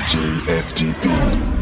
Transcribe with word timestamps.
DJ 0.00 0.16
FTP. 0.46 1.59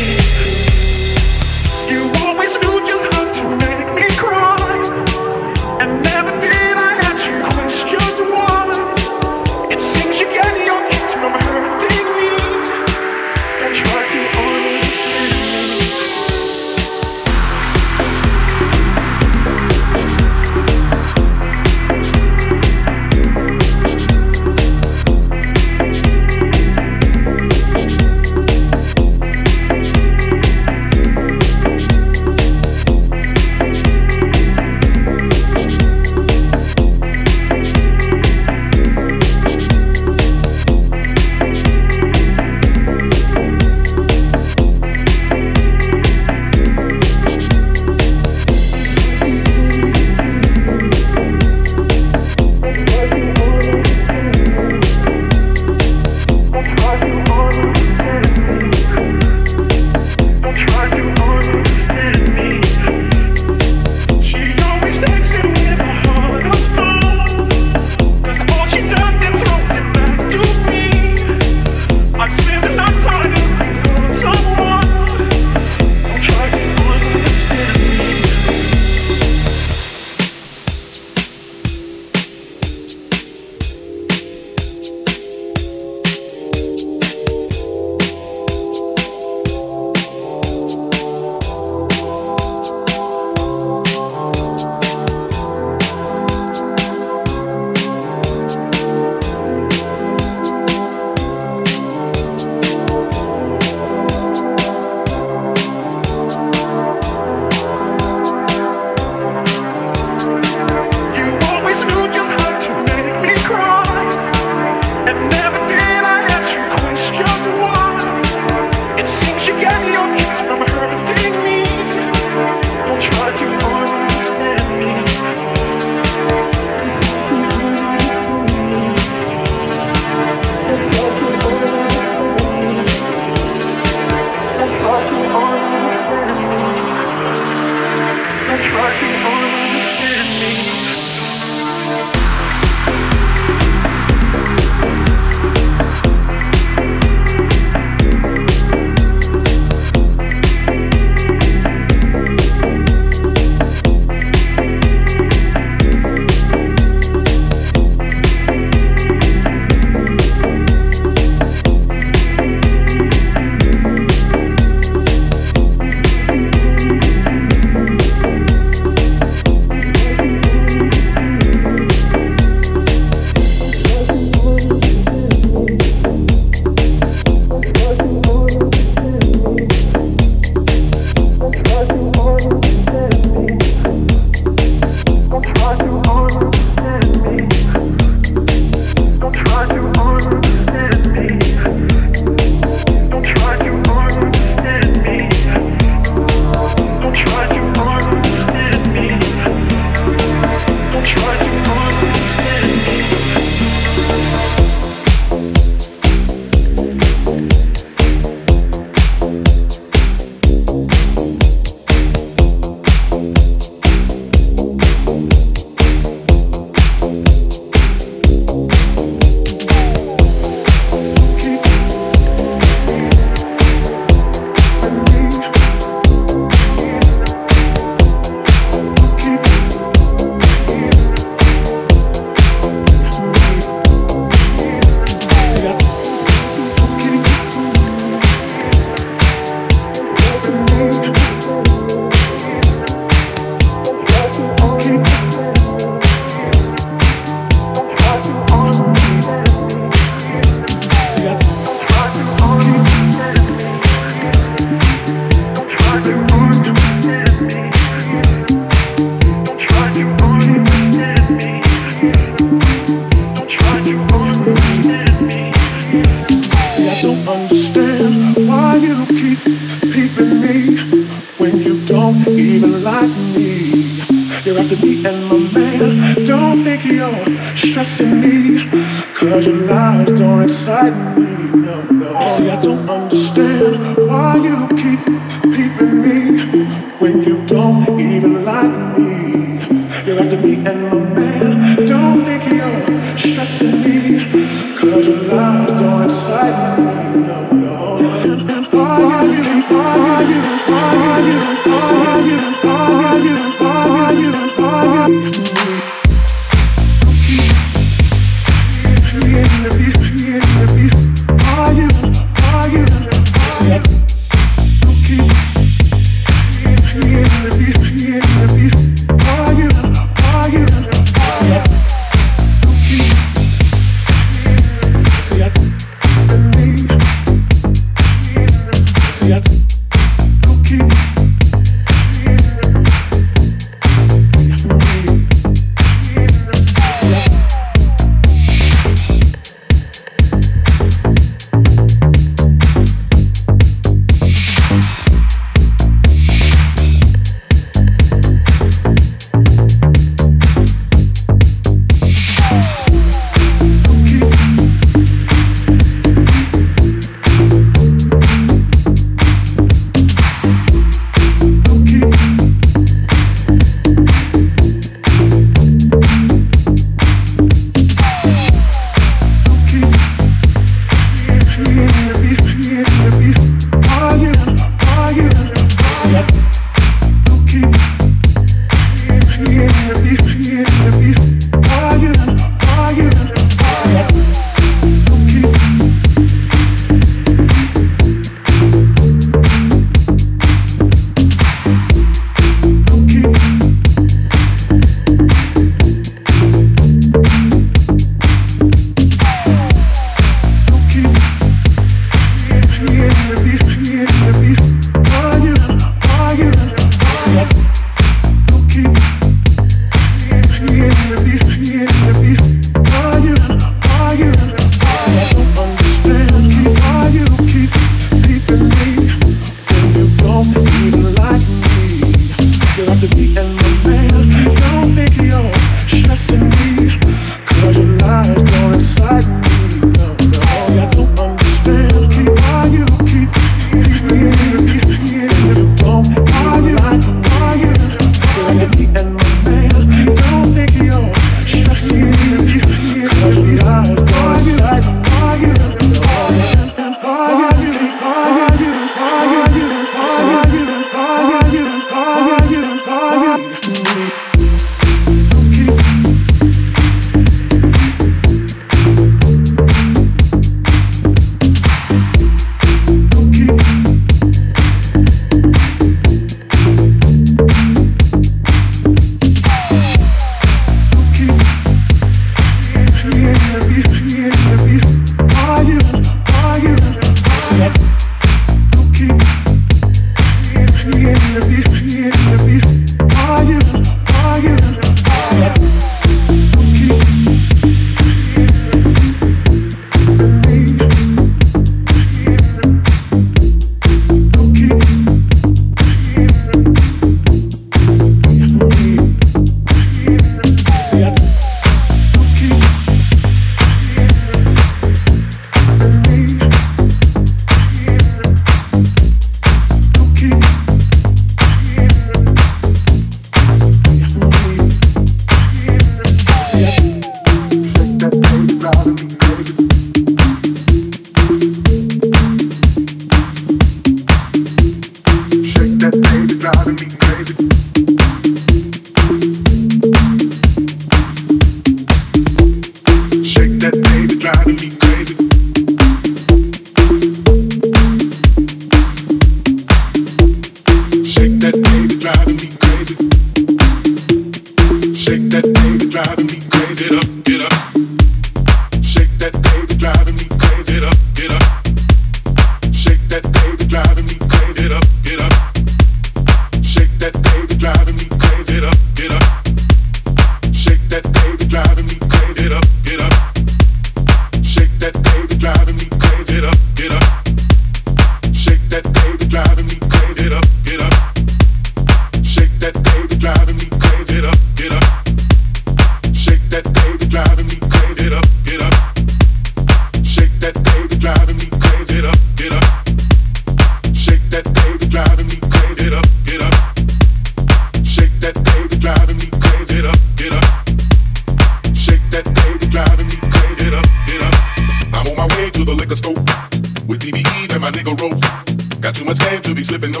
Slipping, 599.68 599.92
no. 599.92 600.00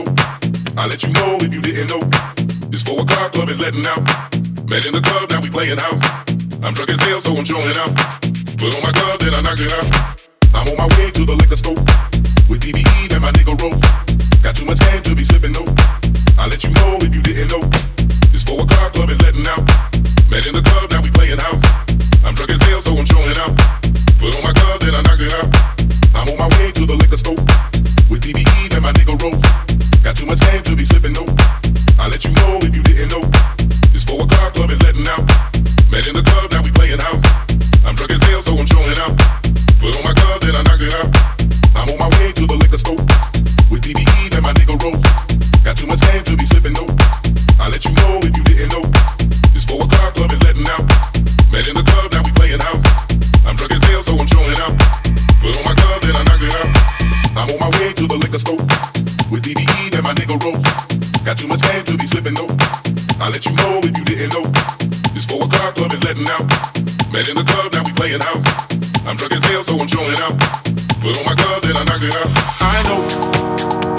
I'll 0.80 0.88
let 0.88 1.04
you 1.04 1.12
know 1.12 1.36
if 1.44 1.52
you 1.52 1.60
didn't 1.60 1.92
know. 1.92 2.00
This 2.72 2.80
four 2.80 3.04
o'clock 3.04 3.36
club 3.36 3.52
is 3.52 3.60
letting 3.60 3.84
out. 3.84 4.00
Met 4.64 4.88
in 4.88 4.96
the 4.96 5.04
club, 5.04 5.28
now 5.28 5.44
we 5.44 5.52
playing 5.52 5.76
house. 5.76 6.00
I'm 6.64 6.72
drunk 6.72 6.88
as 6.88 7.00
hell, 7.04 7.20
so 7.20 7.36
I'm 7.36 7.44
showing 7.44 7.76
out. 7.76 7.92
Put 8.56 8.72
on 8.72 8.80
my 8.80 8.92
glove, 8.96 9.20
then 9.20 9.36
I 9.36 9.44
knock 9.44 9.60
it 9.60 9.68
out. 9.76 9.84
I'm 10.56 10.64
on 10.72 10.76
my 10.80 10.88
way 10.96 11.12
to 11.12 11.22
the 11.28 11.36
liquor 11.36 11.60
store 11.60 11.76
with 12.48 12.64
DBE 12.64 13.12
and 13.12 13.20
my 13.20 13.28
nigga 13.36 13.52
Rose. 13.60 13.76
Got 14.40 14.56
too 14.56 14.64
much 14.64 14.80
game 14.80 15.04
to 15.04 15.12
be 15.12 15.24
slipping, 15.28 15.52
no. 15.52 15.68
I'll 16.40 16.48
let 16.48 16.64
you 16.64 16.72
know 16.72 16.96
if 17.04 17.12
you 17.12 17.20
didn't 17.20 17.52
know. 17.52 17.60
This 18.32 18.48
four 18.48 18.64
o'clock 18.64 18.96
club 18.96 19.12
is 19.12 19.20
letting 19.20 19.44
out. 19.52 19.60
Met 20.32 20.48
in 20.48 20.56
the 20.56 20.64
club, 20.64 20.88
now 20.96 21.04
we 21.04 21.12
playing 21.12 21.44
house. 21.44 21.60
I'm 22.24 22.32
drunk 22.32 22.56
as 22.56 22.62
hell, 22.64 22.80
so 22.80 22.96
I'm 22.96 23.04
showing 23.04 23.36
out. 23.36 23.52
Put 24.16 24.32
on 24.32 24.40
my 24.40 24.54
glove, 24.56 24.80
then 24.80 24.96
I 24.96 25.04
knock 25.04 25.20
it 25.20 25.32
out. 25.36 25.48
I'm 26.16 26.24
on 26.32 26.38
my 26.40 26.48
way 26.56 26.72
to 26.72 26.88
the 26.88 26.96
liquor 26.96 27.20
store 27.20 27.47
to 30.38 30.76
be 30.76 30.84
slipping, 30.84 31.16
no. 31.16 31.24
I'll 31.98 32.12
let 32.12 32.22
you 32.22 32.32
know 32.36 32.60
if 32.60 32.76
you 32.76 32.82
didn't 32.84 33.08
know. 33.08 33.24
This 33.90 34.04
four 34.04 34.20
o'clock 34.20 34.52
club 34.54 34.70
is 34.70 34.80
letting 34.84 35.06
out. 35.08 35.24
Met 35.88 36.04
in 36.04 36.14
the 36.14 36.20
club, 36.20 36.52
now 36.52 36.60
we 36.60 36.70
playing 36.70 37.00
house. 37.00 37.24
I'm 37.82 37.96
drunk 37.96 38.12
as 38.12 38.22
hell, 38.28 38.42
so 38.44 38.52
I'm 38.52 38.68
showing 38.68 38.98
out. 39.00 39.16
Put 39.80 39.96
on 39.96 40.04
my 40.04 40.12
I 40.12 40.62
knock 40.62 40.80
it 40.84 40.92
out. 40.94 41.08
I'm 41.72 41.88
on 41.88 41.98
my 41.98 42.10
way 42.20 42.32
to 42.36 42.44
the 42.44 42.56
liquor 42.60 42.76
store 42.76 43.00
with 43.72 43.80
and 43.88 44.44
my 44.44 44.52
nigga 44.52 44.76
Rose. 44.84 45.00
Got 45.64 45.80
too 45.80 45.88
much 45.88 46.04
to 46.04 46.34
be 46.36 46.44
slipping, 46.44 46.76
no. 46.76 46.84
I'll 47.56 47.72
let 47.72 47.82
you 47.88 47.92
know 47.96 48.20
if 48.20 48.32
you 48.36 48.44
didn't 48.44 48.70
know. 48.76 48.84
This 49.56 49.64
four 49.64 49.80
o'clock 49.80 50.14
club 50.14 50.30
is 50.32 50.42
letting 50.44 50.68
out. 50.68 50.84
In 51.58 51.74
the 51.74 51.82
club, 51.82 52.12
now 52.12 52.22
we 52.22 52.30
playing 52.36 52.60
house. 52.60 52.84
I'm 53.48 53.56
drunk 53.56 53.72
as 53.72 53.82
hell, 53.88 54.02
so 54.04 54.14
I'm 54.14 54.28
out. 54.62 54.74
Put 55.40 55.56
on 55.58 55.64
my 55.64 55.74
I 55.74 56.22
knock 56.28 56.42
it 56.44 56.54
out. 56.54 56.70
I'm 57.34 57.48
on 57.50 57.58
my 57.58 57.70
way 57.80 57.92
to 57.92 58.06
the 58.06 58.16
liquor 58.16 58.38
store 58.38 58.77
my 60.08 60.14
nigga 60.14 60.40
Rose. 60.40 60.64
Got 61.20 61.36
too 61.36 61.48
much 61.48 61.60
game 61.68 61.84
to 61.84 61.92
be 61.92 62.08
slipping, 62.08 62.32
though. 62.32 62.48
I'll 63.20 63.28
let 63.28 63.44
you 63.44 63.52
know 63.60 63.76
if 63.84 63.92
you 63.92 64.04
didn't 64.08 64.32
know. 64.32 64.40
This 65.12 65.28
four 65.28 65.44
o'clock 65.44 65.76
club 65.76 65.92
is 65.92 66.00
letting 66.00 66.24
out. 66.32 66.48
Met 67.12 67.28
in 67.28 67.36
the 67.36 67.44
club, 67.44 67.76
now 67.76 67.84
we 67.84 67.92
playing 67.92 68.24
house. 68.24 68.40
I'm 69.04 69.20
drunk 69.20 69.36
as 69.36 69.44
hell, 69.44 69.60
so 69.60 69.76
I'm 69.76 69.84
showing 69.84 70.16
out. 70.24 70.32
Put 71.04 71.12
on 71.12 71.28
my 71.28 71.36
glove, 71.36 71.60
then 71.60 71.76
I 71.76 71.84
knock 71.84 72.00
it 72.00 72.16
out. 72.16 72.30
I 72.64 72.80
know 72.88 73.04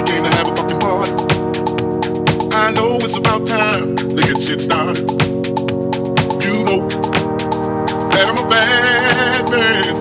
you 0.02 0.04
came 0.10 0.26
to 0.26 0.34
have 0.34 0.50
a 0.50 0.54
fucking 0.58 0.82
party. 0.82 1.14
I 2.58 2.74
know 2.74 2.98
it's 3.06 3.14
about 3.14 3.46
time 3.46 3.94
to 3.94 4.18
get 4.18 4.42
shit 4.42 4.66
started. 4.66 5.06
You 6.42 6.66
know 6.66 6.90
that 8.18 8.26
I'm 8.26 8.40
a 8.42 8.48
bad 8.50 9.46
man. 9.54 9.94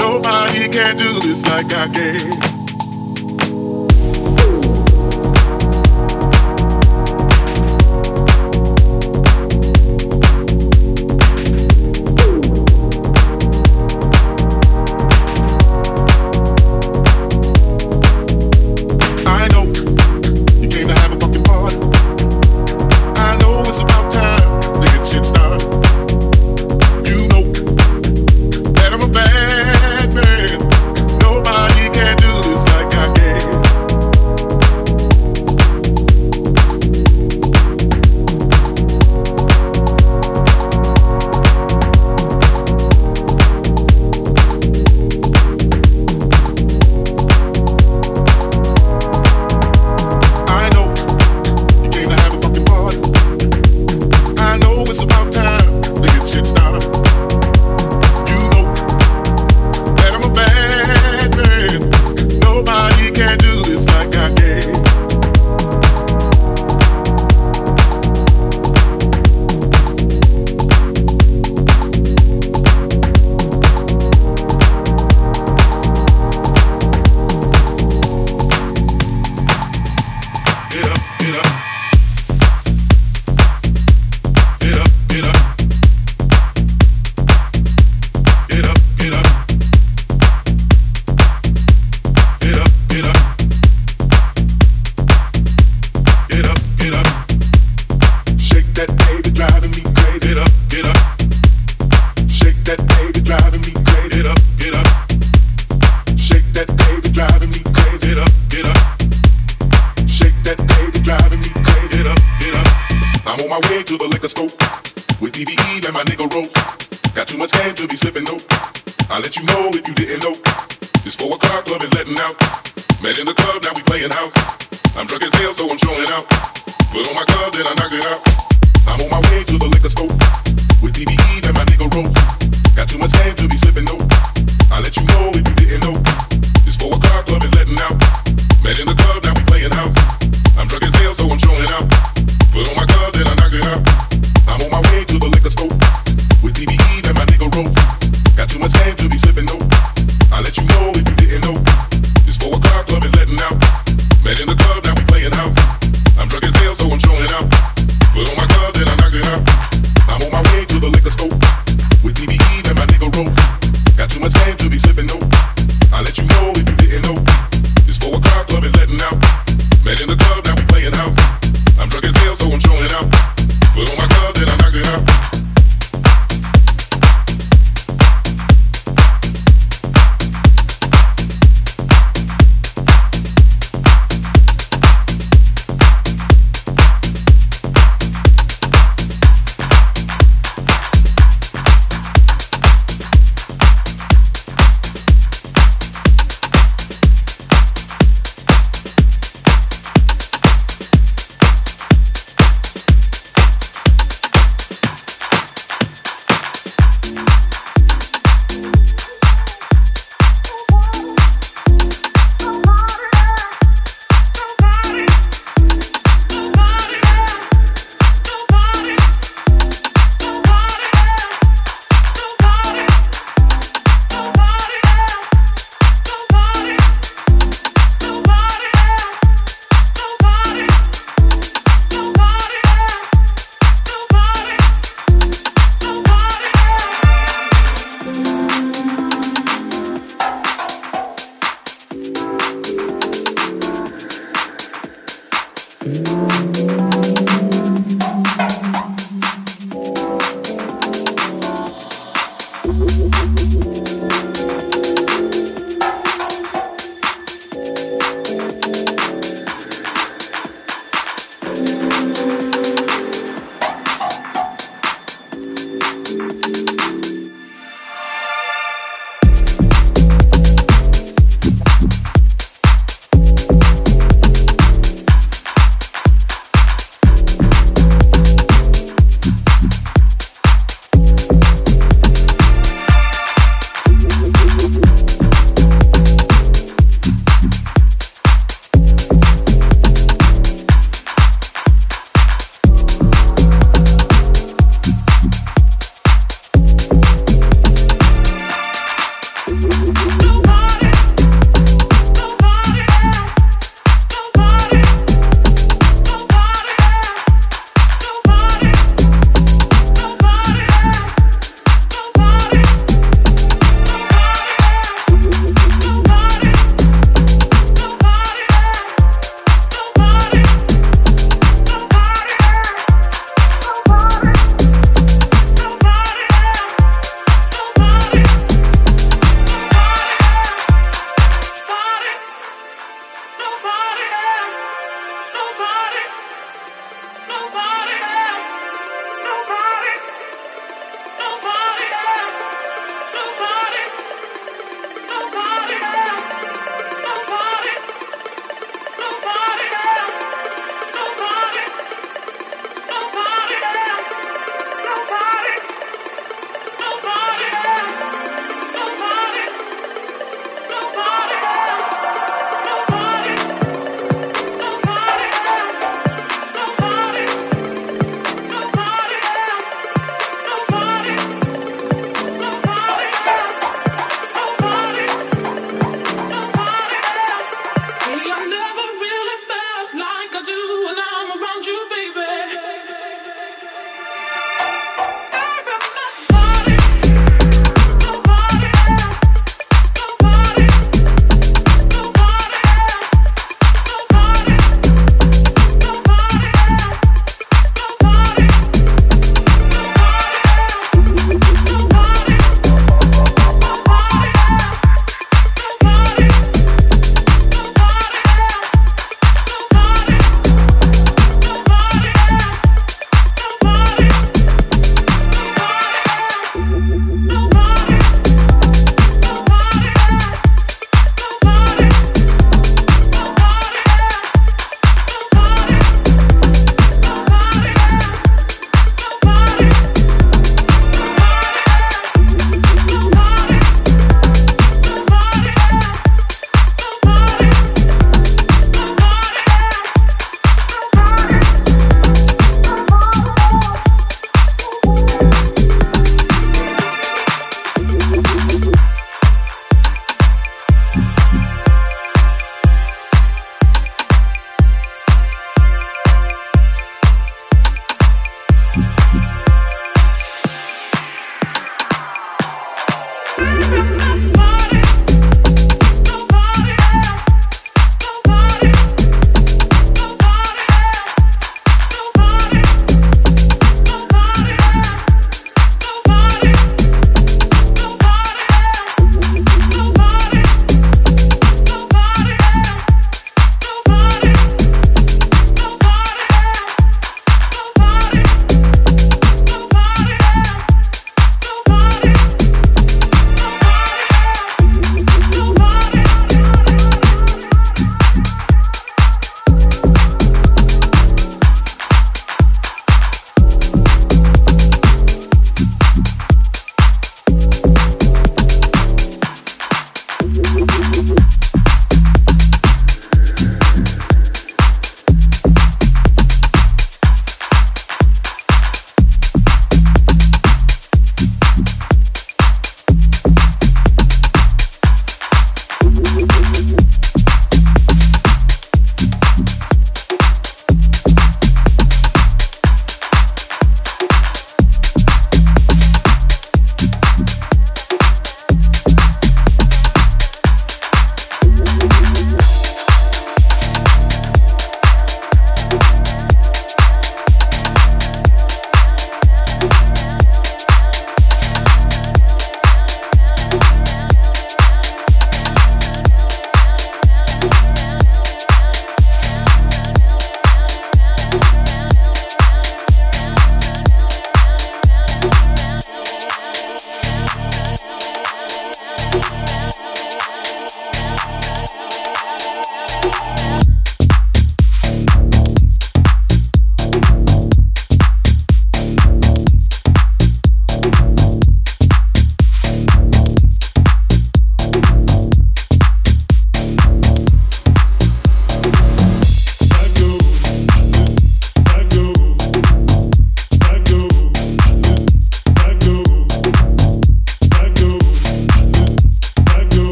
Nobody 0.00 0.64
can 0.72 0.96
do 0.96 1.12
this 1.20 1.44
like 1.44 1.68
I 1.76 1.92
can. 1.92 2.51